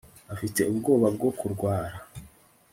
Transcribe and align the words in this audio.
afite 0.33 0.59
ubwoba 0.71 1.07
bwo 1.15 1.29
kurwara 1.37 1.97